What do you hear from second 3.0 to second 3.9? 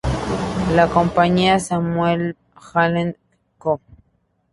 y Co.